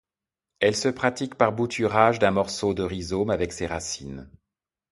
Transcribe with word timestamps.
Elle 0.61 0.75
se 0.75 0.87
pratique 0.89 1.35
par 1.35 1.51
bouturage 1.53 2.17
d'un 2.17 2.31
morceau 2.31 2.73
de 2.73 2.81
rhizome 2.81 3.29
avec 3.29 3.53
ses 3.53 3.67
racines. 3.67 4.31